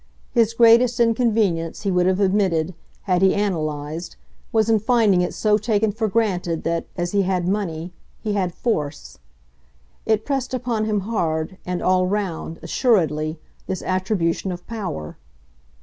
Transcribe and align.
His 0.31 0.55
greatest 0.55 0.99
inconvenience, 0.99 1.83
he 1.83 1.91
would 1.91 2.07
have 2.07 2.19
admitted, 2.19 2.73
had 3.03 3.21
he 3.21 3.35
analyzed, 3.35 4.15
was 4.51 4.67
in 4.67 4.79
finding 4.79 5.21
it 5.21 5.31
so 5.31 5.59
taken 5.59 5.91
for 5.91 6.07
granted 6.07 6.63
that, 6.63 6.87
as 6.97 7.11
he 7.11 7.21
had 7.21 7.47
money, 7.47 7.91
he 8.19 8.33
had 8.33 8.51
force. 8.51 9.19
It 10.07 10.25
pressed 10.25 10.55
upon 10.55 10.85
him 10.85 11.01
hard, 11.01 11.59
and 11.67 11.83
all 11.83 12.07
round, 12.07 12.57
assuredly, 12.63 13.37
this 13.67 13.83
attribution 13.83 14.51
of 14.51 14.65
power. 14.65 15.17